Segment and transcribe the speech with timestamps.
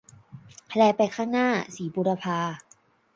[0.75, 2.39] แลไปข้างหน้า- ศรีบูรพา